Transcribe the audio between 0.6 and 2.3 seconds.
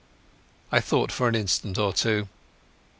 I thought for an instant or two.